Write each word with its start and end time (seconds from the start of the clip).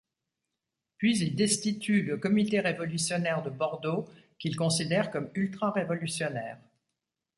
Puis 0.97 1.19
il 1.19 1.35
destitue 1.35 2.01
le 2.01 2.17
comité 2.17 2.59
révolutionnaire 2.59 3.43
de 3.43 3.51
Bordeaux 3.51 4.09
qu'il 4.39 4.55
considère 4.55 5.11
comme 5.11 5.29
ultra-révolutionnaire. 5.35 6.57